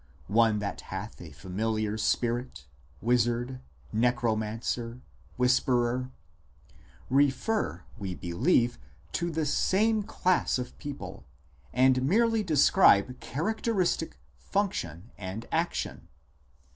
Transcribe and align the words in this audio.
NECROMANCY 0.27 0.35
135" 0.35 0.53
one 0.55 0.59
that 0.65 0.81
hath 0.87 1.21
a 1.21 1.31
familiar 1.31 1.95
spirit,"" 1.95 2.65
wizard,"" 3.03 3.59
necro 3.95 4.35
mancer," 4.35 4.99
"whisperer" 5.37 6.09
refer, 7.11 7.83
we 7.99 8.15
believe, 8.15 8.79
to 9.11 9.29
the 9.29 9.45
same 9.45 10.01
class 10.01 10.57
of 10.57 10.75
people, 10.79 11.27
and 11.71 12.01
merely 12.01 12.41
describe 12.41 13.19
characteristic, 13.19 14.17
func 14.51 14.73
tion, 14.73 15.11
and 15.19 15.45
action. 15.51 16.07